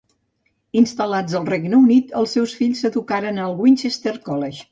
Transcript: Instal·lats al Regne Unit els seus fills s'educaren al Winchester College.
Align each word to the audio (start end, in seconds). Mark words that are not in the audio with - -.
Instal·lats 0.79 1.35
al 1.39 1.45
Regne 1.49 1.77
Unit 1.81 2.15
els 2.21 2.33
seus 2.37 2.57
fills 2.61 2.81
s'educaren 2.85 3.37
al 3.47 3.57
Winchester 3.67 4.15
College. 4.31 4.59